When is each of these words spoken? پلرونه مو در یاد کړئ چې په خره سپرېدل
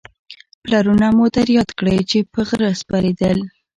پلرونه 0.63 1.07
مو 1.15 1.25
در 1.35 1.47
یاد 1.57 1.69
کړئ 1.79 1.97
چې 2.09 2.19
په 2.33 2.41
خره 2.49 2.69
سپرېدل 2.81 3.37